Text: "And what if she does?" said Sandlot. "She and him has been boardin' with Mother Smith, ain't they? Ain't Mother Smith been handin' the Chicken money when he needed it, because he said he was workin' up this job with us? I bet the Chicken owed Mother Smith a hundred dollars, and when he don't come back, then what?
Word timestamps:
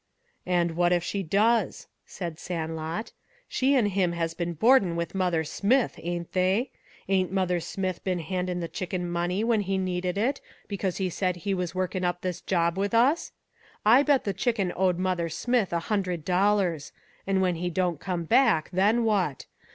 "And 0.47 0.71
what 0.75 0.91
if 0.91 1.03
she 1.03 1.21
does?" 1.21 1.85
said 2.07 2.39
Sandlot. 2.39 3.11
"She 3.47 3.75
and 3.75 3.87
him 3.89 4.13
has 4.13 4.33
been 4.33 4.53
boardin' 4.53 4.95
with 4.95 5.13
Mother 5.13 5.43
Smith, 5.43 5.99
ain't 6.01 6.31
they? 6.33 6.71
Ain't 7.07 7.31
Mother 7.31 7.59
Smith 7.59 8.03
been 8.03 8.17
handin' 8.17 8.61
the 8.61 8.67
Chicken 8.67 9.07
money 9.07 9.43
when 9.43 9.61
he 9.61 9.77
needed 9.77 10.17
it, 10.17 10.41
because 10.67 10.97
he 10.97 11.11
said 11.11 11.35
he 11.35 11.53
was 11.53 11.75
workin' 11.75 12.03
up 12.03 12.21
this 12.21 12.41
job 12.41 12.79
with 12.79 12.95
us? 12.95 13.31
I 13.85 14.01
bet 14.01 14.23
the 14.23 14.33
Chicken 14.33 14.73
owed 14.75 14.97
Mother 14.97 15.29
Smith 15.29 15.71
a 15.71 15.81
hundred 15.81 16.25
dollars, 16.25 16.91
and 17.27 17.39
when 17.39 17.57
he 17.57 17.69
don't 17.69 17.99
come 17.99 18.23
back, 18.23 18.71
then 18.73 19.03
what? 19.03 19.45